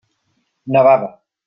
Nevava. 0.77 1.13